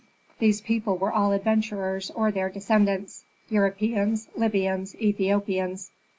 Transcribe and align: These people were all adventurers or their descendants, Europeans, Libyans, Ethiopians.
These 0.39 0.61
people 0.61 0.97
were 0.97 1.13
all 1.13 1.31
adventurers 1.31 2.09
or 2.15 2.31
their 2.31 2.49
descendants, 2.49 3.23
Europeans, 3.49 4.29
Libyans, 4.35 4.95
Ethiopians. 4.95 5.91